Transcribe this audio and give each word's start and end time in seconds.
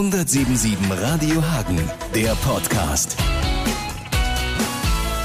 177 0.00 0.78
Radio 1.02 1.42
Hagen, 1.42 1.78
der 2.14 2.34
Podcast. 2.36 3.18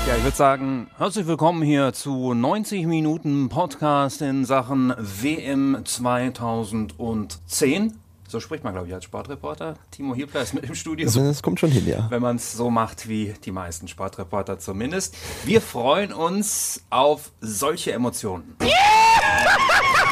Ja, 0.05 0.17
ich 0.17 0.24
würde 0.25 0.36
sagen, 0.36 0.88
herzlich 0.98 1.28
willkommen 1.28 1.63
hier 1.63 1.94
zu 1.94 2.33
90 2.33 2.85
Minuten 2.85 3.47
Podcast 3.47 4.21
in 4.21 4.43
Sachen 4.43 4.93
WM 4.97 5.77
2010. 5.85 7.93
So 8.27 8.41
spricht 8.41 8.65
man, 8.65 8.73
glaube 8.73 8.89
ich, 8.89 8.93
als 8.93 9.05
Sportreporter. 9.05 9.75
Timo 9.91 10.13
Hiebler 10.13 10.41
ist 10.41 10.53
mit 10.53 10.65
im 10.65 10.76
Studio. 10.76 11.10
Das 11.10 11.42
kommt 11.42 11.62
schon 11.62 11.71
hin, 11.71 11.87
ja. 11.87 12.07
Wenn 12.10 12.21
man 12.21 12.35
es 12.35 12.51
so 12.51 12.69
macht 12.69 13.07
wie 13.07 13.33
die 13.46 13.51
meisten 13.51 13.87
Sportreporter 13.87 14.60
zumindest. 14.60 15.15
Wir 15.46 15.62
freuen 15.62 16.12
uns 16.12 16.84
auf 16.89 17.31
solche 17.39 17.94
Emotionen. 17.94 18.57
Yeah! 18.62 18.71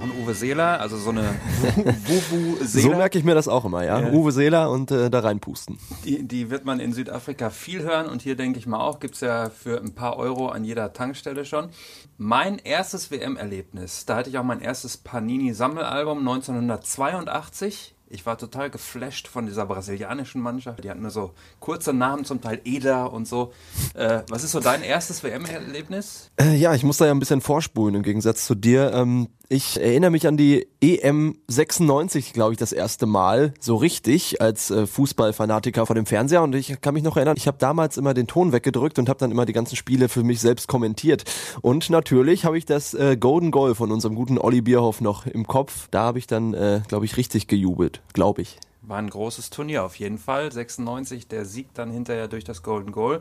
auch 0.00 0.04
ein 0.04 0.22
Uwe 0.22 0.34
Seeler, 0.34 0.80
also 0.80 0.96
so 0.96 1.10
eine 1.10 1.22
Wubu 1.76 2.64
Seeler. 2.64 2.90
So 2.90 2.96
merke 2.96 3.18
ich 3.18 3.24
mir 3.24 3.34
das 3.34 3.48
auch 3.48 3.64
immer, 3.64 3.84
ja. 3.84 4.00
Ja. 4.00 4.12
Uwe 4.12 4.32
Seeler 4.32 4.70
und 4.70 4.90
äh, 4.90 5.10
da 5.10 5.20
reinpusten. 5.20 5.78
Die, 6.04 6.26
die 6.26 6.50
wird 6.50 6.64
man 6.64 6.80
in 6.80 6.92
Südafrika 6.92 7.50
viel 7.50 7.82
hören 7.82 8.06
und 8.06 8.22
hier 8.22 8.36
denke 8.36 8.58
ich 8.58 8.66
mal 8.66 8.80
auch, 8.80 9.00
gibt 9.00 9.14
es 9.14 9.20
ja 9.20 9.50
für 9.50 9.80
ein 9.80 9.94
paar 9.94 10.16
Euro 10.16 10.48
an 10.48 10.64
jeder 10.64 10.92
Tankstelle 10.92 11.44
schon. 11.44 11.68
Mein 12.16 12.58
erstes 12.58 13.10
WM-Erlebnis, 13.10 14.06
da 14.06 14.16
hatte 14.16 14.30
ich 14.30 14.38
auch 14.38 14.44
mein 14.44 14.60
erstes 14.60 14.96
Panini-Sammelalbum 14.96 16.18
1982. 16.18 17.94
Ich 18.12 18.26
war 18.26 18.36
total 18.36 18.70
geflasht 18.70 19.28
von 19.28 19.46
dieser 19.46 19.66
brasilianischen 19.66 20.40
Mannschaft. 20.42 20.82
Die 20.82 20.90
hatten 20.90 21.02
nur 21.02 21.12
so 21.12 21.32
kurze 21.60 21.92
Namen, 21.92 22.24
zum 22.24 22.40
Teil 22.40 22.60
Eda 22.64 23.04
und 23.04 23.28
so. 23.28 23.52
Äh, 23.94 24.22
was 24.28 24.42
ist 24.42 24.50
so 24.50 24.58
dein 24.58 24.82
erstes 24.82 25.22
WM-Erlebnis? 25.22 26.30
Äh, 26.40 26.56
ja, 26.56 26.74
ich 26.74 26.82
muss 26.82 26.96
da 26.96 27.06
ja 27.06 27.12
ein 27.12 27.20
bisschen 27.20 27.40
vorspulen 27.40 27.94
im 27.94 28.02
Gegensatz 28.02 28.46
zu 28.46 28.56
dir. 28.56 28.92
Ähm, 28.92 29.28
ich 29.52 29.80
erinnere 29.80 30.12
mich 30.12 30.28
an 30.28 30.36
die 30.36 30.68
EM 30.80 31.36
96, 31.48 32.32
glaube 32.32 32.52
ich, 32.52 32.58
das 32.58 32.72
erste 32.72 33.06
Mal 33.06 33.52
so 33.58 33.74
richtig 33.74 34.40
als 34.40 34.70
äh, 34.70 34.86
Fußballfanatiker 34.86 35.86
vor 35.86 35.96
dem 35.96 36.06
Fernseher 36.06 36.44
und 36.44 36.54
ich 36.54 36.80
kann 36.80 36.94
mich 36.94 37.02
noch 37.02 37.16
erinnern, 37.16 37.34
ich 37.36 37.48
habe 37.48 37.58
damals 37.58 37.96
immer 37.96 38.14
den 38.14 38.28
Ton 38.28 38.52
weggedrückt 38.52 39.00
und 39.00 39.08
habe 39.08 39.18
dann 39.18 39.32
immer 39.32 39.46
die 39.46 39.52
ganzen 39.52 39.74
Spiele 39.74 40.08
für 40.08 40.22
mich 40.22 40.40
selbst 40.40 40.68
kommentiert. 40.68 41.24
Und 41.62 41.90
natürlich 41.90 42.44
habe 42.44 42.58
ich 42.58 42.64
das 42.64 42.94
äh, 42.94 43.16
Golden 43.16 43.50
Goal 43.50 43.74
von 43.74 43.90
unserem 43.90 44.14
guten 44.14 44.38
Olli 44.38 44.60
Bierhoff 44.60 45.00
noch 45.00 45.26
im 45.26 45.44
Kopf. 45.48 45.88
Da 45.90 46.02
habe 46.02 46.20
ich 46.20 46.28
dann, 46.28 46.54
äh, 46.54 46.82
glaube 46.86 47.04
ich, 47.04 47.16
richtig 47.16 47.48
gejubelt, 47.48 48.02
glaube 48.12 48.42
ich. 48.42 48.56
War 48.82 48.98
ein 48.98 49.10
großes 49.10 49.50
Turnier 49.50 49.84
auf 49.84 49.96
jeden 49.96 50.18
Fall. 50.18 50.52
96, 50.52 51.26
der 51.26 51.44
Sieg 51.44 51.74
dann 51.74 51.90
hinterher 51.90 52.28
durch 52.28 52.44
das 52.44 52.62
Golden 52.62 52.92
Goal. 52.92 53.18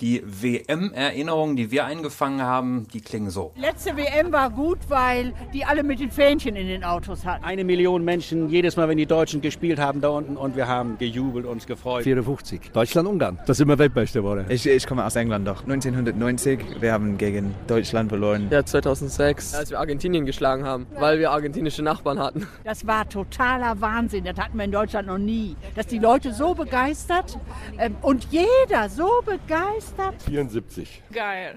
Die 0.00 0.22
WM-Erinnerungen, 0.24 1.56
die 1.56 1.72
wir 1.72 1.84
eingefangen 1.84 2.40
haben, 2.40 2.86
die 2.92 3.00
klingen 3.00 3.30
so. 3.30 3.52
Letzte 3.56 3.96
WM 3.96 4.30
war 4.30 4.48
gut, 4.48 4.78
weil 4.88 5.32
die 5.52 5.64
alle 5.64 5.82
mit 5.82 5.98
den 5.98 6.12
Fähnchen 6.12 6.54
in 6.54 6.68
den 6.68 6.84
Autos 6.84 7.24
hatten. 7.24 7.42
Eine 7.44 7.64
Million 7.64 8.04
Menschen 8.04 8.48
jedes 8.48 8.76
Mal, 8.76 8.88
wenn 8.88 8.96
die 8.96 9.06
Deutschen 9.06 9.40
gespielt 9.40 9.80
haben 9.80 10.00
da 10.00 10.10
unten 10.10 10.36
und 10.36 10.54
wir 10.54 10.68
haben 10.68 10.98
gejubelt, 10.98 11.46
uns 11.46 11.66
gefreut. 11.66 12.04
54. 12.04 12.70
Deutschland-Ungarn. 12.72 13.40
Da 13.44 13.54
sind 13.54 13.66
wir 13.66 13.76
Weltmeister 13.76 14.20
geworden. 14.20 14.46
Ich, 14.48 14.68
ich 14.68 14.86
komme 14.86 15.04
aus 15.04 15.16
England 15.16 15.48
doch. 15.48 15.62
1990, 15.62 16.80
wir 16.80 16.92
haben 16.92 17.18
gegen 17.18 17.56
Deutschland 17.66 18.08
verloren. 18.08 18.46
Ja, 18.52 18.64
2006, 18.64 19.54
als 19.54 19.70
wir 19.70 19.80
Argentinien 19.80 20.26
geschlagen 20.26 20.64
haben, 20.64 20.86
weil 20.96 21.18
wir 21.18 21.32
argentinische 21.32 21.82
Nachbarn 21.82 22.20
hatten. 22.20 22.46
Das 22.62 22.86
war 22.86 23.08
totaler 23.08 23.80
Wahnsinn. 23.80 24.24
Das 24.24 24.38
hatten 24.38 24.56
wir 24.58 24.64
in 24.64 24.72
Deutschland 24.72 25.08
noch 25.08 25.18
nie. 25.18 25.56
Dass 25.74 25.88
die 25.88 25.98
Leute 25.98 26.32
so 26.32 26.54
begeistert 26.54 27.36
ähm, 27.78 27.96
und 28.02 28.28
jeder 28.30 28.88
so 28.88 29.08
begeistert. 29.24 29.87
74. 30.24 31.02
Geil. 31.12 31.56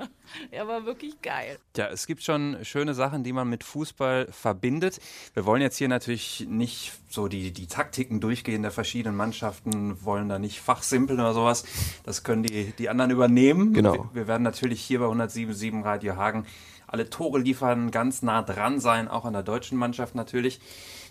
er 0.50 0.68
war 0.68 0.84
wirklich 0.86 1.20
geil. 1.22 1.58
Ja, 1.76 1.88
es 1.88 2.06
gibt 2.06 2.22
schon 2.22 2.58
schöne 2.62 2.94
Sachen, 2.94 3.24
die 3.24 3.32
man 3.32 3.48
mit 3.48 3.64
Fußball 3.64 4.28
verbindet. 4.30 5.00
Wir 5.34 5.46
wollen 5.46 5.62
jetzt 5.62 5.76
hier 5.76 5.88
natürlich 5.88 6.46
nicht 6.48 6.92
so 7.08 7.28
die, 7.28 7.52
die 7.52 7.66
Taktiken 7.66 8.20
durchgehen 8.20 8.62
der 8.62 8.70
verschiedenen 8.70 9.16
Mannschaften, 9.16 10.04
wollen 10.04 10.28
da 10.28 10.38
nicht 10.38 10.60
fachsimpeln 10.60 11.20
oder 11.20 11.34
sowas. 11.34 11.64
Das 12.04 12.22
können 12.22 12.42
die, 12.42 12.72
die 12.78 12.88
anderen 12.88 13.10
übernehmen. 13.10 13.72
Genau. 13.72 13.92
Wir, 13.94 14.10
wir 14.14 14.26
werden 14.26 14.42
natürlich 14.42 14.80
hier 14.80 14.98
bei 14.98 15.06
177 15.06 15.84
Radio 15.84 16.16
Hagen 16.16 16.46
alle 16.92 17.08
Tore 17.08 17.38
liefern, 17.38 17.90
ganz 17.90 18.22
nah 18.22 18.42
dran 18.42 18.78
sein, 18.78 19.08
auch 19.08 19.24
an 19.24 19.32
der 19.32 19.42
deutschen 19.42 19.78
Mannschaft 19.78 20.14
natürlich. 20.14 20.60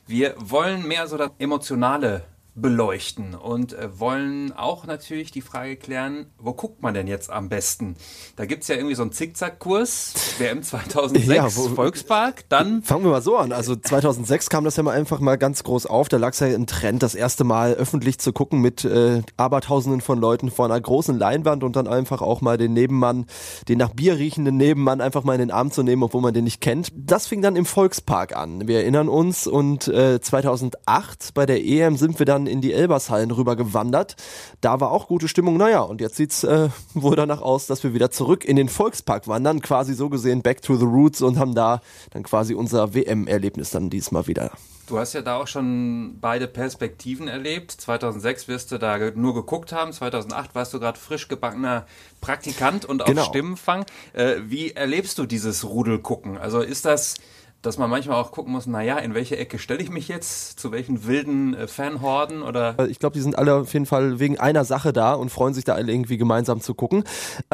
Wir 0.06 0.36
wollen 0.38 0.88
mehr 0.88 1.08
so 1.08 1.18
das 1.18 1.32
Emotionale 1.40 2.24
beleuchten 2.54 3.34
und 3.34 3.74
äh, 3.74 4.00
wollen 4.00 4.52
auch 4.52 4.86
natürlich 4.86 5.32
die 5.32 5.42
Frage 5.42 5.78
klären, 5.78 6.26
wo 6.38 6.54
guckt 6.54 6.82
man 6.82 6.94
denn 6.94 7.08
jetzt 7.08 7.30
am 7.32 7.48
besten? 7.50 7.96
Da 8.36 8.46
gibt's 8.46 8.68
ja 8.68 8.76
irgendwie 8.76 8.96
so 8.96 9.04
einen 9.04 9.12
Zickzackkurs, 9.12 10.14
WM 10.38 10.62
2006, 10.62 11.28
Ja, 11.34 11.46
wo- 11.56 11.70
Volkspark, 11.70 12.44
dann 12.50 12.84
Fangen 12.84 13.04
wir 13.06 13.12
mal 13.12 13.22
so 13.22 13.38
an. 13.38 13.52
Also 13.52 13.76
2006 13.76 14.50
kam 14.50 14.64
das 14.66 14.76
ja 14.76 14.84
mal 14.84 14.92
einfach 14.92 15.20
mal 15.20 15.38
ganz 15.38 15.64
groß 15.64 15.86
auf. 15.86 16.10
Da 16.10 16.18
lag 16.18 16.34
es 16.34 16.40
ja 16.40 16.48
ein 16.48 16.68
Trend, 16.68 17.04
das 17.04 17.16
erste 17.16 17.44
Mal 17.44 17.74
öffentlich 17.74 18.20
zu 18.20 18.34
gucken 18.34 18.60
mit 18.60 18.84
äh, 18.84 19.22
Abertausenden 19.38 20.02
von 20.02 20.20
Leuten 20.20 20.52
vor 20.52 20.66
einer 20.66 20.80
großen 20.80 21.18
Leinwand 21.18 21.64
und 21.64 21.76
dann 21.76 21.88
einfach 21.88 22.22
auch 22.22 22.42
mal 22.42 22.58
den 22.58 22.74
Nebenmann, 22.74 23.26
den 23.70 23.78
nach 23.78 23.90
Bier 23.94 24.18
riechenden 24.18 24.58
Nebenmann 24.58 25.00
einfach 25.02 25.24
mal 25.24 25.34
in 25.34 25.40
den 25.40 25.52
Arm 25.52 25.72
zu 25.72 25.84
nehmen, 25.84 26.04
obwohl 26.04 26.22
man 26.22 26.34
den 26.34 26.44
nicht 26.44 26.60
kennt. 26.62 26.92
Das 26.96 27.28
fing 27.28 27.42
dann 27.42 27.56
im 27.56 27.66
Volkspark 27.66 28.36
an. 28.36 28.68
Wir 28.68 28.80
erinnern 28.80 29.08
uns 29.10 29.48
und 29.48 29.88
äh, 29.88 30.20
2008 30.20 31.34
bei 31.34 31.46
der 31.46 31.64
EM 31.64 31.98
sind 31.98 32.20
wir 32.20 32.26
dann 32.26 32.41
in 32.48 32.62
die 32.62 32.74
Elbershallen 32.74 33.32
rüber 33.32 33.56
gewandert. 33.56 34.16
Da 34.62 34.80
war 34.80 34.92
auch 34.92 35.08
gute 35.08 35.28
Stimmung. 35.28 35.58
Naja, 35.58 35.82
und 35.82 36.02
jetzt 36.02 36.16
sieht's 36.16 36.44
äh, 36.44 36.70
wohl 36.94 37.16
danach 37.16 37.42
aus, 37.42 37.68
dass 37.68 37.84
wir 37.84 37.94
wieder 37.94 38.12
zurück 38.12 38.46
in 38.46 38.56
den 38.56 38.70
Volkspark 38.70 39.28
wandern, 39.28 39.62
quasi 39.62 39.94
so 39.94 40.10
gesehen 40.10 40.42
back 40.42 40.62
to 40.62 40.76
the 40.76 40.86
roots 40.86 41.22
und 41.22 41.38
haben 41.40 41.56
da 41.56 41.82
dann 42.12 42.24
quasi 42.24 42.54
unser 42.54 42.94
WM-Erlebnis 42.94 43.72
dann 43.72 43.90
diesmal 43.90 44.28
wieder. 44.28 44.52
Du 44.88 44.98
hast 45.00 45.14
ja 45.14 45.22
da 45.22 45.38
auch 45.38 45.48
schon 45.48 46.18
beide 46.20 46.48
Perspektiven 46.48 47.30
erlebt. 47.30 47.72
2006 47.72 48.50
wirst 48.50 48.72
du 48.74 48.78
da 48.78 48.98
nur 49.16 49.34
geguckt 49.34 49.72
haben. 49.72 49.94
2008 49.94 50.54
warst 50.54 50.74
du 50.74 50.80
gerade 50.82 51.00
frisch 51.00 51.30
gebackener 51.30 51.86
Praktikant 52.20 52.84
und 52.84 53.02
auf 53.02 53.08
Genau. 53.08 53.24
Stimmenfang. 53.24 53.86
Äh, 54.12 54.36
wie 54.48 54.72
erlebst 54.72 55.18
du 55.18 55.26
dieses 55.26 55.64
Rudelgucken? 55.64 56.38
Also 56.38 56.60
ist 56.60 56.84
das, 56.84 57.16
dass 57.62 57.78
man 57.78 57.90
manchmal 57.90 58.20
auch 58.20 58.32
gucken 58.32 58.54
muss, 58.54 58.66
naja, 58.66 58.98
in 58.98 59.14
welche 59.14 59.38
Ecke 59.38 59.60
stelle 59.60 59.82
ich 59.82 59.92
mich 59.92 60.08
jetzt? 60.08 60.60
Zu 60.60 60.72
welchen 60.72 61.06
wilden 61.06 61.54
äh, 61.54 61.68
Fanhorden? 61.68 62.42
Oder 62.42 62.76
Ich 62.90 62.98
glaube, 62.98 63.14
die 63.14 63.22
sind 63.22 63.38
alle 63.38 63.56
auf 63.56 63.74
jeden 63.74 63.86
Fall 63.86 64.20
wegen 64.20 64.40
einer 64.40 64.66
Sache 64.66 64.94
da 64.94 65.14
und 65.14 65.30
freuen 65.30 65.54
sich 65.54 65.64
da 65.64 65.76
alle 65.76 65.92
irgendwie 65.92 66.18
gemeinsam 66.18 66.62
zu 66.62 66.74
gucken. 66.74 67.04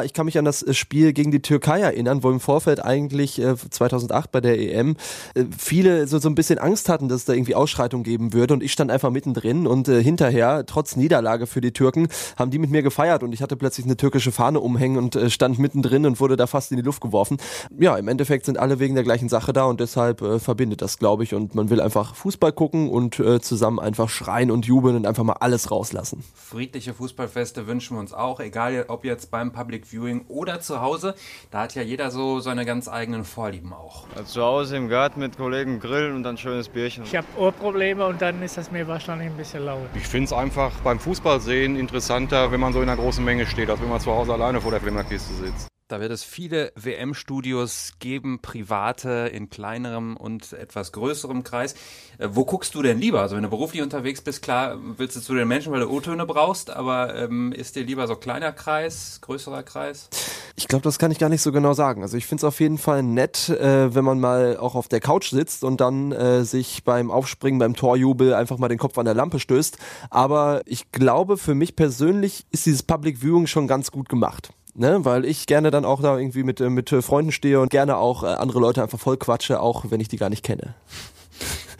Ich 0.02 0.14
kann 0.14 0.24
mich 0.24 0.38
an 0.38 0.46
das 0.46 0.62
äh, 0.62 0.72
Spiel 0.72 1.12
gegen 1.12 1.30
die 1.30 1.42
Türkei 1.42 1.80
erinnern, 1.80 2.22
wo 2.22 2.30
im 2.30 2.40
Vorfeld 2.40 2.82
eigentlich 2.82 3.38
äh, 3.38 3.54
2008 3.56 4.32
bei 4.32 4.40
der 4.40 4.58
EM 4.58 4.96
äh, 5.34 5.44
viele 5.56 6.06
so, 6.06 6.18
so 6.18 6.28
ein 6.30 6.34
bisschen 6.34 6.58
Angst 6.58 6.88
hatten, 6.88 7.08
dass 7.08 7.18
es 7.18 7.24
da 7.26 7.34
irgendwie 7.34 7.54
Ausschreitung 7.54 8.02
geben 8.02 8.32
würde 8.32 8.54
und 8.54 8.62
ich 8.62 8.72
stand 8.72 8.90
einfach 8.90 9.10
mittendrin 9.10 9.66
und 9.66 9.88
äh, 9.88 10.02
hinterher, 10.02 10.64
trotz 10.64 10.96
Niederlage 10.96 11.46
für 11.46 11.60
die 11.60 11.72
Türken, 11.72 12.08
haben 12.38 12.50
die 12.50 12.58
mit 12.58 12.70
mir 12.70 12.82
gefeiert 12.82 13.22
und 13.22 13.32
ich 13.32 13.42
hatte 13.42 13.56
plötzlich 13.56 13.84
eine 13.84 13.98
türkische 13.98 14.32
Fahne 14.32 14.60
umhängen 14.60 14.96
und 14.96 15.16
äh, 15.16 15.28
stand 15.28 15.58
mittendrin 15.58 16.06
und 16.06 16.18
wurde 16.18 16.36
da 16.36 16.46
fast 16.46 16.70
in 16.70 16.78
die 16.78 16.82
Luft 16.82 17.02
geworfen. 17.02 17.36
Ja, 17.78 17.96
im 17.96 18.08
Endeffekt 18.08 18.46
sind 18.46 18.58
alle 18.58 18.78
wegen 18.78 18.94
der 18.94 19.04
gleichen 19.04 19.28
Sache 19.28 19.52
da 19.52 19.64
und 19.64 19.80
deshalb 19.80 19.97
äh, 19.98 20.38
verbindet 20.38 20.82
das, 20.82 20.98
glaube 20.98 21.24
ich, 21.24 21.34
und 21.34 21.54
man 21.54 21.70
will 21.70 21.80
einfach 21.80 22.14
Fußball 22.14 22.52
gucken 22.52 22.88
und 22.88 23.18
äh, 23.18 23.40
zusammen 23.40 23.78
einfach 23.80 24.08
schreien 24.08 24.50
und 24.50 24.66
jubeln 24.66 24.96
und 24.96 25.06
einfach 25.06 25.24
mal 25.24 25.36
alles 25.40 25.70
rauslassen. 25.70 26.24
friedliche 26.34 26.94
Fußballfeste 26.94 27.66
wünschen 27.66 27.96
wir 27.96 28.00
uns 28.00 28.12
auch, 28.12 28.40
egal 28.40 28.84
ob 28.88 29.04
jetzt 29.04 29.30
beim 29.30 29.52
Public 29.52 29.86
Viewing 29.86 30.24
oder 30.28 30.60
zu 30.60 30.80
Hause. 30.80 31.14
Da 31.50 31.62
hat 31.62 31.74
ja 31.74 31.82
jeder 31.82 32.10
so 32.10 32.40
seine 32.40 32.64
ganz 32.64 32.88
eigenen 32.88 33.24
Vorlieben 33.24 33.72
auch. 33.72 34.06
Zu 34.24 34.42
Hause 34.42 34.76
im 34.76 34.88
Garten 34.88 35.20
mit 35.20 35.36
Kollegen 35.36 35.80
grillen 35.80 36.14
und 36.14 36.22
dann 36.22 36.36
schönes 36.36 36.68
Bierchen. 36.68 37.04
Ich 37.04 37.16
habe 37.16 37.26
Ohrprobleme 37.36 38.06
und 38.06 38.22
dann 38.22 38.42
ist 38.42 38.56
das 38.56 38.70
mir 38.70 38.86
wahrscheinlich 38.86 39.28
ein 39.28 39.36
bisschen 39.36 39.64
laut. 39.64 39.88
Ich 39.94 40.06
finde 40.06 40.26
es 40.26 40.32
einfach 40.32 40.72
beim 40.84 40.98
Fußballsehen 40.98 41.76
interessanter, 41.76 42.50
wenn 42.52 42.60
man 42.60 42.72
so 42.72 42.80
in 42.82 42.88
einer 42.88 43.00
großen 43.00 43.24
Menge 43.24 43.46
steht, 43.46 43.70
als 43.70 43.80
wenn 43.80 43.88
man 43.88 44.00
zu 44.00 44.12
Hause 44.12 44.32
alleine 44.32 44.60
vor 44.60 44.70
der 44.70 44.80
Flimmerkiste 44.80 45.34
sitzt. 45.34 45.68
Da 45.88 46.00
wird 46.00 46.12
es 46.12 46.22
viele 46.22 46.70
WM-Studios 46.76 47.94
geben, 47.98 48.40
private 48.42 49.30
in 49.32 49.48
kleinerem 49.48 50.18
und 50.18 50.52
etwas 50.52 50.92
größerem 50.92 51.44
Kreis. 51.44 51.74
Äh, 52.18 52.28
wo 52.32 52.44
guckst 52.44 52.74
du 52.74 52.82
denn 52.82 52.98
lieber? 52.98 53.22
Also 53.22 53.36
wenn 53.36 53.42
du 53.42 53.48
beruflich 53.48 53.80
unterwegs 53.80 54.20
bist, 54.20 54.42
klar, 54.42 54.76
willst 54.98 55.16
du 55.16 55.20
zu 55.22 55.34
den 55.34 55.48
Menschen, 55.48 55.72
weil 55.72 55.80
du 55.80 55.88
O-Töne 55.88 56.26
brauchst, 56.26 56.68
aber 56.68 57.14
ähm, 57.14 57.52
ist 57.52 57.74
dir 57.74 57.84
lieber 57.84 58.06
so 58.06 58.16
kleiner 58.16 58.52
Kreis, 58.52 59.20
größerer 59.22 59.62
Kreis? 59.62 60.10
Ich 60.56 60.68
glaube, 60.68 60.82
das 60.82 60.98
kann 60.98 61.10
ich 61.10 61.18
gar 61.18 61.30
nicht 61.30 61.40
so 61.40 61.52
genau 61.52 61.72
sagen. 61.72 62.02
Also 62.02 62.18
ich 62.18 62.26
finde 62.26 62.40
es 62.40 62.44
auf 62.44 62.60
jeden 62.60 62.76
Fall 62.76 63.02
nett, 63.02 63.48
äh, 63.48 63.94
wenn 63.94 64.04
man 64.04 64.20
mal 64.20 64.58
auch 64.58 64.74
auf 64.74 64.88
der 64.88 65.00
Couch 65.00 65.30
sitzt 65.30 65.64
und 65.64 65.80
dann 65.80 66.12
äh, 66.12 66.44
sich 66.44 66.84
beim 66.84 67.10
Aufspringen, 67.10 67.58
beim 67.58 67.74
Torjubel 67.74 68.34
einfach 68.34 68.58
mal 68.58 68.68
den 68.68 68.76
Kopf 68.76 68.98
an 68.98 69.06
der 69.06 69.14
Lampe 69.14 69.40
stößt. 69.40 69.78
Aber 70.10 70.60
ich 70.66 70.92
glaube, 70.92 71.38
für 71.38 71.54
mich 71.54 71.76
persönlich 71.76 72.44
ist 72.50 72.66
dieses 72.66 72.82
Public 72.82 73.22
Viewing 73.22 73.46
schon 73.46 73.66
ganz 73.66 73.90
gut 73.90 74.10
gemacht. 74.10 74.52
Ne, 74.78 75.04
weil 75.04 75.24
ich 75.24 75.46
gerne 75.46 75.70
dann 75.70 75.84
auch 75.84 76.00
da 76.00 76.16
irgendwie 76.18 76.42
mit, 76.42 76.60
äh, 76.60 76.70
mit 76.70 76.88
Freunden 76.90 77.32
stehe 77.32 77.60
und 77.60 77.70
gerne 77.70 77.96
auch 77.96 78.22
äh, 78.22 78.26
andere 78.26 78.60
Leute 78.60 78.82
einfach 78.82 78.98
voll 78.98 79.16
quatsche, 79.16 79.60
auch 79.60 79.86
wenn 79.90 80.00
ich 80.00 80.08
die 80.08 80.16
gar 80.16 80.30
nicht 80.30 80.44
kenne. 80.44 80.74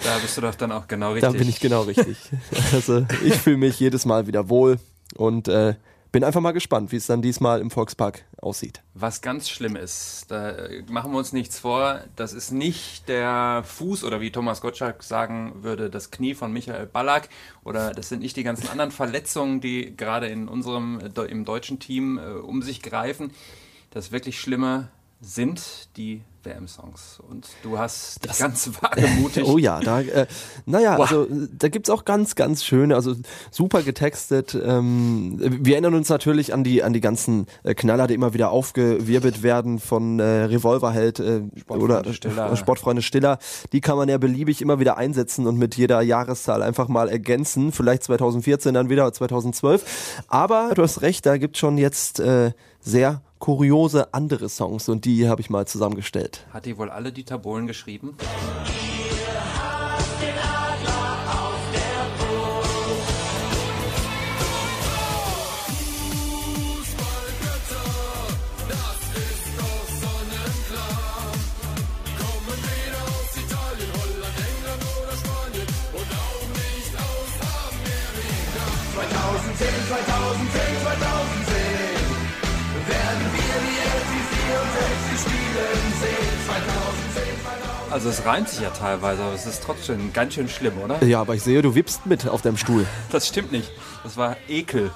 Da 0.04 0.16
bist 0.22 0.36
du 0.36 0.40
doch 0.40 0.54
dann 0.54 0.70
auch 0.70 0.86
genau 0.86 1.12
richtig. 1.12 1.32
Da 1.32 1.36
bin 1.36 1.48
ich 1.48 1.58
genau 1.58 1.82
richtig. 1.82 2.16
also 2.72 3.04
ich 3.24 3.34
fühle 3.34 3.56
mich 3.56 3.80
jedes 3.80 4.06
Mal 4.06 4.28
wieder 4.28 4.48
wohl 4.48 4.78
und 5.16 5.48
äh, 5.48 5.74
bin 6.12 6.24
einfach 6.24 6.40
mal 6.40 6.52
gespannt, 6.52 6.92
wie 6.92 6.96
es 6.96 7.06
dann 7.06 7.22
diesmal 7.22 7.60
im 7.60 7.70
Volkspark 7.70 8.24
aussieht. 8.40 8.82
Was 8.94 9.20
ganz 9.20 9.48
schlimm 9.48 9.76
ist, 9.76 10.26
da 10.28 10.54
machen 10.88 11.12
wir 11.12 11.18
uns 11.18 11.32
nichts 11.32 11.58
vor, 11.58 12.00
das 12.16 12.32
ist 12.32 12.50
nicht 12.50 13.08
der 13.08 13.62
Fuß 13.64 14.04
oder 14.04 14.20
wie 14.20 14.30
Thomas 14.30 14.60
Gottschalk 14.60 15.02
sagen 15.02 15.62
würde, 15.62 15.90
das 15.90 16.10
Knie 16.10 16.34
von 16.34 16.52
Michael 16.52 16.86
Ballack 16.86 17.28
oder 17.64 17.92
das 17.92 18.08
sind 18.08 18.20
nicht 18.20 18.36
die 18.36 18.44
ganzen 18.44 18.68
anderen 18.68 18.90
Verletzungen, 18.90 19.60
die 19.60 19.96
gerade 19.96 20.28
in 20.28 20.48
unserem 20.48 21.00
im 21.00 21.44
deutschen 21.44 21.78
Team 21.78 22.18
äh, 22.18 22.22
um 22.22 22.62
sich 22.62 22.82
greifen. 22.82 23.32
Das 23.90 24.12
wirklich 24.12 24.38
Schlimme 24.40 24.88
sind 25.20 25.88
die 25.96 26.22
WM-Songs. 26.44 27.20
Und 27.28 27.48
du 27.62 27.78
hast 27.78 28.26
das 28.26 28.38
ganz 28.38 28.70
wagemutig. 28.80 29.44
oh 29.46 29.58
ja, 29.58 29.80
da, 29.80 30.00
äh, 30.00 30.26
naja, 30.64 30.96
wow. 30.96 31.00
also 31.00 31.26
da 31.52 31.68
gibt's 31.68 31.90
auch 31.90 32.04
ganz, 32.04 32.36
ganz 32.36 32.64
schöne, 32.64 32.94
also 32.94 33.14
super 33.50 33.82
getextet. 33.82 34.54
Ähm, 34.54 35.36
wir 35.38 35.74
erinnern 35.74 35.94
uns 35.94 36.08
natürlich 36.08 36.54
an 36.54 36.62
die, 36.64 36.82
an 36.82 36.92
die 36.92 37.00
ganzen 37.00 37.46
äh, 37.64 37.74
Knaller, 37.74 38.06
die 38.06 38.14
immer 38.14 38.32
wieder 38.32 38.50
aufgewirbelt 38.50 39.42
werden 39.42 39.80
von 39.80 40.20
äh, 40.20 40.44
Revolverheld 40.44 41.20
äh, 41.20 41.42
oder 41.68 42.04
Stiller. 42.12 42.56
Sportfreunde 42.56 43.02
Stiller. 43.02 43.38
Die 43.72 43.80
kann 43.80 43.96
man 43.96 44.08
ja 44.08 44.18
beliebig 44.18 44.62
immer 44.62 44.78
wieder 44.78 44.96
einsetzen 44.96 45.46
und 45.46 45.58
mit 45.58 45.76
jeder 45.76 46.00
Jahreszahl 46.00 46.62
einfach 46.62 46.88
mal 46.88 47.08
ergänzen. 47.08 47.72
Vielleicht 47.72 48.04
2014 48.04 48.74
dann 48.74 48.88
wieder 48.88 49.12
2012. 49.12 50.22
Aber 50.28 50.70
du 50.74 50.82
hast 50.82 51.02
recht, 51.02 51.26
da 51.26 51.36
gibt's 51.36 51.58
schon 51.58 51.76
jetzt 51.76 52.20
äh, 52.20 52.52
sehr 52.80 53.22
kuriose 53.38 54.12
andere 54.12 54.48
Songs 54.48 54.88
und 54.88 55.04
die 55.04 55.28
habe 55.28 55.40
ich 55.40 55.50
mal 55.50 55.66
zusammengestellt. 55.66 56.46
Hat 56.52 56.66
die 56.66 56.76
wohl 56.78 56.90
alle 56.90 57.12
Dieter 57.12 57.38
Bohlen 57.38 57.66
geschrieben? 57.66 58.16
Also 87.98 88.10
es 88.10 88.24
reimt 88.24 88.48
sich 88.48 88.60
ja 88.60 88.70
teilweise, 88.70 89.24
aber 89.24 89.34
es 89.34 89.44
ist 89.44 89.60
trotzdem 89.60 90.12
ganz 90.12 90.34
schön 90.34 90.48
schlimm, 90.48 90.78
oder? 90.78 91.02
Ja, 91.02 91.20
aber 91.20 91.34
ich 91.34 91.42
sehe, 91.42 91.62
du 91.62 91.74
wippst 91.74 92.06
mit 92.06 92.28
auf 92.28 92.42
deinem 92.42 92.56
Stuhl. 92.56 92.86
Das 93.10 93.26
stimmt 93.26 93.50
nicht. 93.50 93.72
Das 94.04 94.16
war 94.16 94.36
Ekel. 94.48 94.92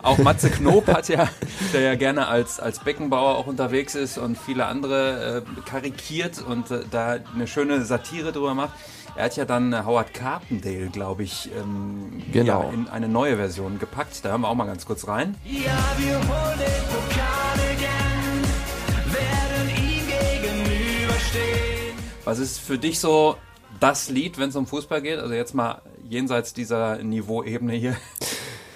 Auch 0.00 0.18
Matze 0.18 0.48
Knob 0.50 0.86
hat 0.86 1.08
ja, 1.08 1.28
der 1.72 1.80
ja 1.80 1.96
gerne 1.96 2.28
als, 2.28 2.60
als 2.60 2.78
Beckenbauer 2.78 3.36
auch 3.36 3.48
unterwegs 3.48 3.96
ist 3.96 4.16
und 4.16 4.38
viele 4.38 4.66
andere 4.66 5.42
äh, 5.44 5.60
karikiert 5.68 6.40
und 6.40 6.70
äh, 6.70 6.84
da 6.88 7.16
eine 7.34 7.48
schöne 7.48 7.84
Satire 7.84 8.30
drüber 8.30 8.54
macht. 8.54 8.74
Er 9.16 9.24
hat 9.24 9.36
ja 9.36 9.44
dann 9.44 9.72
äh, 9.72 9.82
Howard 9.84 10.14
Carpendale, 10.14 10.90
glaube 10.92 11.24
ich, 11.24 11.50
ähm, 11.58 12.22
genau. 12.30 12.62
ja, 12.62 12.70
in 12.70 12.86
eine 12.86 13.08
neue 13.08 13.38
Version 13.38 13.80
gepackt. 13.80 14.24
Da 14.24 14.28
hören 14.28 14.42
wir 14.42 14.48
auch 14.48 14.54
mal 14.54 14.66
ganz 14.66 14.86
kurz 14.86 15.08
rein. 15.08 15.34
Ja, 15.44 15.76
wir 15.98 16.14
holen 16.14 16.58
den 16.60 17.10
Pokal 17.10 17.25
Was 22.26 22.40
ist 22.40 22.58
für 22.58 22.76
dich 22.76 22.98
so 22.98 23.36
das 23.78 24.10
Lied, 24.10 24.36
wenn 24.36 24.48
es 24.48 24.56
um 24.56 24.66
Fußball 24.66 25.00
geht? 25.00 25.20
Also 25.20 25.32
jetzt 25.32 25.54
mal 25.54 25.80
jenseits 26.08 26.52
dieser 26.52 26.96
Niveauebene 26.96 27.74
hier. 27.74 27.96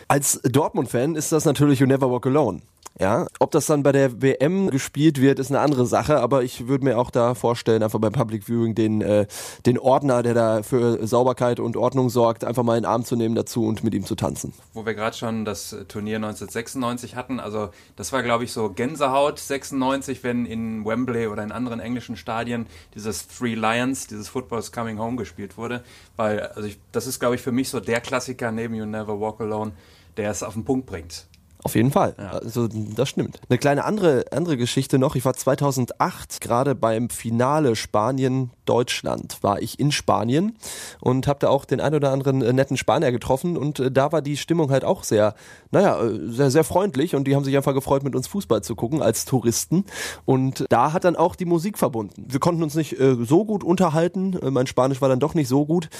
Als 0.06 0.40
Dortmund-Fan 0.44 1.16
ist 1.16 1.32
das 1.32 1.44
natürlich 1.46 1.80
You 1.80 1.86
Never 1.86 2.08
Walk 2.08 2.26
Alone. 2.26 2.62
Ja, 2.98 3.26
ob 3.38 3.50
das 3.50 3.64
dann 3.64 3.82
bei 3.82 3.92
der 3.92 4.20
WM 4.20 4.68
gespielt 4.68 5.20
wird, 5.20 5.38
ist 5.38 5.50
eine 5.50 5.60
andere 5.60 5.86
Sache, 5.86 6.20
aber 6.20 6.42
ich 6.42 6.66
würde 6.68 6.84
mir 6.84 6.98
auch 6.98 7.10
da 7.10 7.34
vorstellen, 7.34 7.82
einfach 7.82 7.98
beim 7.98 8.12
Public 8.12 8.46
Viewing 8.46 8.74
den, 8.74 9.00
äh, 9.00 9.26
den 9.64 9.78
Ordner, 9.78 10.22
der 10.22 10.34
da 10.34 10.62
für 10.62 11.06
Sauberkeit 11.06 11.60
und 11.60 11.78
Ordnung 11.78 12.10
sorgt, 12.10 12.44
einfach 12.44 12.62
mal 12.62 12.76
in 12.76 12.82
den 12.82 12.90
Arm 12.90 13.04
zu 13.04 13.16
nehmen 13.16 13.34
dazu 13.34 13.64
und 13.64 13.84
mit 13.84 13.94
ihm 13.94 14.04
zu 14.04 14.16
tanzen. 14.16 14.52
Wo 14.74 14.84
wir 14.84 14.92
gerade 14.92 15.16
schon 15.16 15.46
das 15.46 15.70
Turnier 15.88 16.16
1996 16.16 17.16
hatten, 17.16 17.40
also 17.40 17.70
das 17.96 18.12
war 18.12 18.22
glaube 18.22 18.44
ich 18.44 18.52
so 18.52 18.68
Gänsehaut 18.68 19.38
96, 19.38 20.22
wenn 20.22 20.44
in 20.44 20.84
Wembley 20.84 21.28
oder 21.28 21.42
in 21.42 21.52
anderen 21.52 21.80
englischen 21.80 22.16
Stadien 22.16 22.66
dieses 22.94 23.28
Three 23.28 23.54
Lions, 23.54 24.08
dieses 24.08 24.28
Football's 24.28 24.72
Coming 24.72 24.98
Home 24.98 25.16
gespielt 25.16 25.56
wurde, 25.56 25.82
weil 26.16 26.40
also 26.40 26.68
ich, 26.68 26.78
das 26.92 27.06
ist 27.06 27.18
glaube 27.18 27.36
ich 27.36 27.40
für 27.40 27.52
mich 27.52 27.70
so 27.70 27.80
der 27.80 28.02
Klassiker 28.02 28.52
neben 28.52 28.74
You 28.74 28.84
Never 28.84 29.18
Walk 29.18 29.40
Alone, 29.40 29.72
der 30.18 30.30
es 30.30 30.42
auf 30.42 30.52
den 30.52 30.64
Punkt 30.66 30.86
bringt. 30.86 31.29
Auf 31.62 31.74
jeden 31.74 31.90
Fall. 31.90 32.14
Ja. 32.18 32.30
Also 32.30 32.68
das 32.68 33.08
stimmt. 33.08 33.40
Eine 33.48 33.58
kleine 33.58 33.84
andere 33.84 34.24
andere 34.32 34.56
Geschichte 34.56 34.98
noch. 34.98 35.14
Ich 35.14 35.24
war 35.24 35.34
2008 35.34 36.40
gerade 36.40 36.74
beim 36.74 37.10
Finale 37.10 37.76
Spanien 37.76 38.50
Deutschland 38.70 39.42
war 39.42 39.60
ich 39.60 39.80
in 39.80 39.90
Spanien 39.90 40.56
und 41.00 41.26
habe 41.26 41.40
da 41.40 41.48
auch 41.48 41.64
den 41.64 41.80
ein 41.80 41.92
oder 41.92 42.12
anderen 42.12 42.40
äh, 42.40 42.52
netten 42.52 42.76
Spanier 42.76 43.10
getroffen 43.10 43.56
und 43.56 43.80
äh, 43.80 43.90
da 43.90 44.12
war 44.12 44.22
die 44.22 44.36
Stimmung 44.36 44.70
halt 44.70 44.84
auch 44.84 45.02
sehr 45.02 45.34
naja, 45.72 46.00
äh, 46.00 46.30
sehr 46.30 46.52
sehr 46.52 46.62
freundlich 46.62 47.16
und 47.16 47.24
die 47.24 47.34
haben 47.34 47.42
sich 47.42 47.56
einfach 47.56 47.74
gefreut 47.74 48.04
mit 48.04 48.14
uns 48.14 48.28
Fußball 48.28 48.62
zu 48.62 48.76
gucken 48.76 49.02
als 49.02 49.24
Touristen 49.24 49.84
und 50.24 50.66
da 50.68 50.92
hat 50.92 51.02
dann 51.02 51.16
auch 51.16 51.34
die 51.34 51.46
Musik 51.46 51.78
verbunden. 51.78 52.26
Wir 52.28 52.38
konnten 52.38 52.62
uns 52.62 52.76
nicht 52.76 52.98
äh, 53.00 53.16
so 53.20 53.44
gut 53.44 53.64
unterhalten. 53.64 54.38
Mein 54.50 54.68
Spanisch 54.68 55.00
war 55.00 55.08
dann 55.08 55.20
doch 55.20 55.34
nicht 55.34 55.48
so 55.48 55.66
gut, 55.66 55.90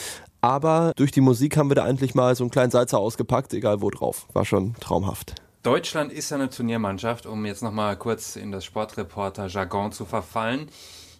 aber 0.41 0.93
durch 0.95 1.11
die 1.11 1.21
Musik 1.21 1.57
haben 1.57 1.71
wir 1.71 1.75
da 1.75 1.89
endlich 1.89 2.15
mal 2.15 2.37
so 2.37 2.45
einen 2.45 2.53
kleinen 2.53 2.71
Salzer 2.71 3.01
ausgepackt, 3.01 3.53
egal 3.53 3.83
wo 3.83 3.91
drauf. 3.91 4.29
War 4.33 4.45
schon 4.45 4.75
traumhaft. 4.79 5.35
Deutschland 5.63 6.11
ist 6.11 6.31
ja 6.31 6.39
eine 6.39 6.49
Turniermannschaft, 6.49 7.27
um 7.27 7.45
jetzt 7.45 7.63
nochmal 7.63 7.97
kurz 7.97 8.37
in 8.37 8.51
das 8.51 8.65
Sportreporter-Jargon 8.65 9.93
zu 9.93 10.07
verfallen. 10.07 10.69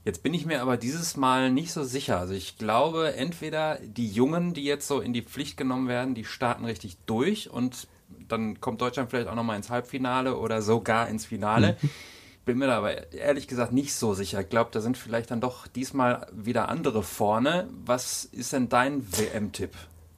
Jetzt 0.03 0.23
bin 0.23 0.33
ich 0.33 0.47
mir 0.47 0.63
aber 0.63 0.79
dieses 0.79 1.19
Mal 1.19 1.51
nicht 1.51 1.73
so 1.73 1.85
sicher. 1.85 2.19
Also 2.19 2.33
ich 2.33 2.57
glaube, 2.57 3.15
entweder 3.17 3.79
die 3.83 4.09
Jungen, 4.09 4.55
die 4.55 4.65
jetzt 4.65 4.89
so 4.89 5.01
in 5.01 5.13
die 5.13 5.21
Pflicht 5.21 5.59
genommen 5.59 5.89
werden, 5.89 6.15
die 6.15 6.25
starten 6.25 6.65
richtig 6.65 6.97
durch 7.05 7.51
und 7.51 7.87
dann 8.29 8.61
kommt 8.63 8.81
Deutschland 8.81 9.11
vielleicht 9.11 9.29
auch 9.29 9.35
nochmal 9.35 9.57
ins 9.57 9.69
Halbfinale 9.69 10.39
oder 10.39 10.63
sogar 10.63 11.09
ins 11.09 11.27
Finale. 11.27 11.77
Bin 12.47 12.57
mir 12.57 12.67
da 12.67 12.79
aber 12.79 13.13
ehrlich 13.13 13.47
gesagt 13.47 13.73
nicht 13.73 13.95
so 13.95 14.15
sicher. 14.15 14.41
Ich 14.41 14.49
glaube, 14.49 14.71
da 14.73 14.81
sind 14.81 14.97
vielleicht 14.97 15.31
dann 15.31 15.43
doch 15.43 15.67
diesmal 15.67 16.27
wieder 16.33 16.71
andere 16.71 17.03
vorne. 17.03 17.69
Was 17.85 18.25
ist 18.25 18.55
denn 18.55 18.71
dein 18.71 19.07
WM-Tipp? 19.07 19.73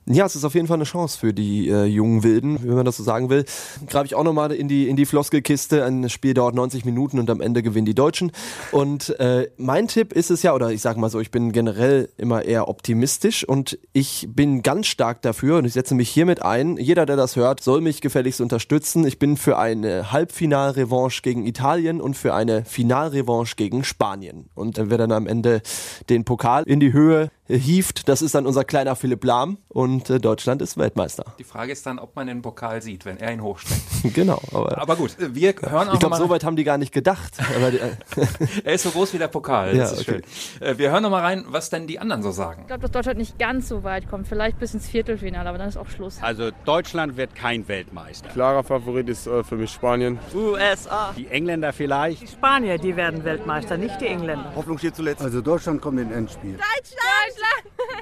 Ja, 0.07 0.27
es 0.27 0.35
ist 0.35 0.45
auf 0.45 0.55
jeden 0.55 0.67
Fall 0.67 0.79
eine 0.79 0.85
Chance 0.85 1.17
für 1.17 1.33
die 1.33 1.69
äh, 1.69 1.85
jungen 1.85 2.25
Wilden, 2.25 2.59
wenn 2.65 2.75
man 2.75 2.85
das 2.85 2.97
so 2.97 3.05
sagen 3.05 3.31
will. 3.31 3.45
Grabe 3.87 4.07
ich 4.07 4.17
auch 4.17 4.25
nochmal 4.25 4.51
in 4.51 4.67
die, 4.67 4.89
in 4.89 4.97
die 4.97 5.07
Floskelkiste. 5.07 5.85
Ein 5.85 6.09
Spiel 6.09 6.35
dauert 6.35 6.57
90 6.57 6.85
Minuten 6.85 7.21
und 7.21 7.31
am 7.31 7.41
Ende 7.41 7.63
gewinnen 7.63 7.87
die 7.87 7.95
Deutschen. 7.95 8.33
Und 8.73 9.11
äh, 9.21 9.49
mein 9.59 9.87
Tipp 9.87 10.13
ist 10.13 10.33
es 10.33 10.43
ja, 10.43 10.55
oder 10.55 10.73
ich 10.73 10.81
sage 10.81 10.99
mal 10.99 11.09
so, 11.09 11.21
ich 11.21 11.31
bin 11.31 11.53
generell 11.53 12.09
immer 12.17 12.45
eher 12.45 12.69
optimistisch 12.69 13.49
und 13.49 13.79
ich 13.93 14.27
bin 14.29 14.63
ganz 14.63 14.89
stark 14.89 15.23
dafür 15.23 15.59
und 15.59 15.67
ich 15.67 15.73
setze 15.73 15.95
mich 15.95 16.11
hiermit 16.11 16.43
ein. 16.43 16.79
Jeder, 16.79 17.07
der 17.07 17.15
das 17.15 17.37
hört, 17.37 17.63
soll 17.63 17.81
mich 17.81 18.01
gefälligst 18.01 18.41
unterstützen. 18.41 19.07
Ich 19.07 19.21
bin 19.21 19.37
für 19.37 19.57
eine 19.57 20.11
Halbfinalrevanche 20.11 21.23
gegen 21.23 21.47
Italien 21.47 22.01
und 22.01 22.17
für 22.17 22.35
eine 22.35 22.65
Finalrevanche 22.65 23.55
gegen 23.55 23.85
Spanien. 23.85 24.47
Und 24.57 24.79
äh, 24.79 24.91
wer 24.91 24.99
dann 24.99 25.13
am 25.13 25.29
Ende 25.29 25.63
den 26.11 26.25
Pokal 26.25 26.65
in 26.65 26.81
die 26.81 26.93
Höhe 26.93 27.31
hieft. 27.49 28.09
Das 28.09 28.23
ist 28.23 28.35
dann 28.35 28.47
unser 28.47 28.65
kleiner 28.65 28.97
Philipp 28.97 29.25
Lahm 29.25 29.59
und 29.69 30.11
äh, 30.11 30.21
Deutschland 30.21 30.63
ist 30.63 30.79
Weltmeister. 30.79 31.25
Die 31.39 31.45
Frage 31.45 31.73
ist 31.73 31.85
dann, 31.87 31.99
ob 31.99 32.15
man 32.17 32.27
den 32.27 32.43
Pokal 32.43 32.83
sieht, 32.83 33.05
wenn 33.05 33.19
er 33.19 33.33
ihn 33.33 33.43
hochstreckt. 33.43 33.83
genau. 34.15 34.41
Aber, 34.53 34.79
aber 34.79 34.97
gut, 34.97 35.17
wir 35.19 35.55
hören 35.61 35.89
auch 35.89 35.95
Ich 35.95 36.01
glaube, 36.01 36.17
so 36.17 36.29
weit 36.29 36.45
haben 36.45 36.57
die 36.57 36.65
gar 36.65 36.79
nicht 36.79 36.93
gedacht. 36.93 37.35
er 38.65 38.75
ist 38.75 38.83
so 38.83 38.91
groß 38.91 39.13
wie 39.15 39.19
der 39.19 39.29
Pokal. 39.29 39.77
Das 39.77 39.77
ja, 39.77 39.97
ist 39.97 40.09
okay. 40.09 40.23
schön. 40.59 40.69
Äh, 40.69 40.79
wir 40.79 40.91
hören 40.91 41.03
noch 41.03 41.11
mal 41.11 41.23
rein, 41.23 41.45
was 41.49 41.71
denn 41.71 41.87
die 41.87 41.99
anderen 41.99 42.23
so 42.23 42.31
sagen. 42.31 42.63
Ich 42.63 42.67
glaube, 42.69 42.83
dass 42.83 42.91
Deutschland 42.91 43.19
nicht 43.19 43.39
ganz 43.39 43.69
so 43.69 43.83
weit 43.83 44.09
kommt. 44.09 44.27
Vielleicht 44.29 44.59
bis 44.59 44.75
ins 44.75 44.89
Viertelfinale, 44.89 45.49
aber 45.49 45.59
dann 45.59 45.69
ist 45.69 45.77
auch 45.77 45.89
Schluss. 45.89 46.19
Also 46.23 46.51
Deutschland 46.65 47.17
wird 47.17 47.35
kein 47.35 47.67
Weltmeister. 47.69 48.29
Klarer 48.29 48.63
Favorit 48.63 49.09
ist 49.09 49.27
äh, 49.27 49.43
für 49.43 49.57
mich 49.57 49.71
Spanien. 49.71 50.19
USA. 50.35 51.13
Die 51.17 51.27
Engländer 51.29 51.73
vielleicht. 51.73 52.23
Die 52.23 52.29
Spanier, 52.29 52.79
die 52.79 52.97
werden 52.97 53.25
Weltmeister, 53.25 53.77
nicht 53.77 54.01
die 54.01 54.07
Engländer. 54.07 54.53
Hoffnung 54.55 54.79
steht 54.79 54.97
zuletzt. 54.97 55.23
Also 55.23 55.41
Deutschland 55.41 55.81
kommt 55.81 55.99
in 55.99 56.13
Endspiel. 56.13 56.53
Deutschland! 56.53 57.12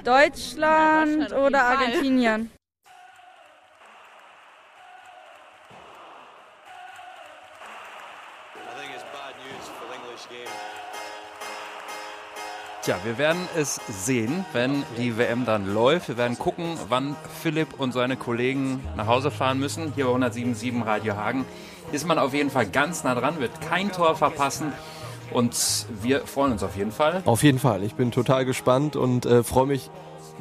Deutschland! 0.05 0.07
Deutschland 0.07 1.33
oder 1.33 1.63
Argentinien. 1.63 2.51
Tja, 12.83 12.99
wir 13.05 13.19
werden 13.19 13.47
es 13.57 13.79
sehen, 13.89 14.47
wenn 14.55 14.85
die 14.97 15.19
WM 15.19 15.45
dann 15.45 15.73
läuft. 15.75 16.09
Wir 16.09 16.17
werden 16.17 16.39
gucken, 16.39 16.79
wann 16.89 17.15
Philipp 17.43 17.79
und 17.79 17.93
seine 17.93 18.17
Kollegen 18.17 18.83
nach 18.97 19.07
Hause 19.07 19.31
fahren 19.31 19.59
müssen. 19.59 19.93
Hier 19.95 20.07
bei 20.07 20.13
107.7 20.13 20.87
Radio 20.87 21.15
Hagen 21.15 21.45
ist 21.93 22.07
man 22.07 22.19
auf 22.19 22.33
jeden 22.33 22.51
Fall 22.51 22.67
ganz 22.67 23.05
nah 23.05 23.15
dran, 23.15 23.39
wird 23.39 23.61
kein 23.61 23.93
Tor 23.93 24.17
verpassen. 24.17 24.73
Und 25.33 25.87
wir 26.03 26.27
freuen 26.27 26.53
uns 26.53 26.63
auf 26.63 26.77
jeden 26.77 26.93
Fall. 26.93 27.23
Auf 27.25 27.43
jeden 27.43 27.59
Fall. 27.59 27.83
Ich 27.83 27.95
bin 27.95 28.11
total 28.11 28.45
gespannt 28.45 28.97
und 28.97 29.27
äh, 29.27 29.43
freue 29.43 29.67
mich 29.67 29.91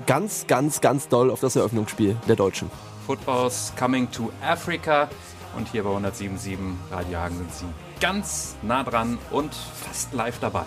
ganz, 0.06 0.48
ganz, 0.48 0.82
ganz 0.82 1.08
doll 1.08 1.30
auf 1.32 1.40
das 1.40 1.56
Eröffnungsspiel 1.56 2.16
der 2.28 2.36
Deutschen. 2.36 2.70
Football's 3.06 3.74
coming 3.78 4.10
to 4.12 4.32
Africa. 4.42 5.10
Und 5.56 5.68
hier 5.70 5.84
bei 5.84 5.90
107.7 5.90 6.58
Radio 6.92 7.18
Hagen 7.18 7.38
sind 7.38 7.54
sie 7.54 7.66
ganz 8.00 8.56
nah 8.62 8.84
dran 8.84 9.18
und 9.32 9.54
fast 9.54 10.14
live 10.14 10.40
dabei. 10.40 10.66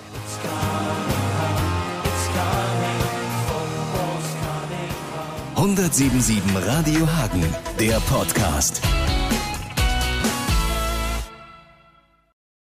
107.7 5.56 6.40
Radio 6.66 7.06
Hagen, 7.16 7.44
der 7.78 8.00
Podcast. 8.00 8.82